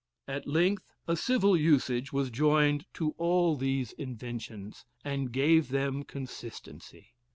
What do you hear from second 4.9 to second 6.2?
and gave them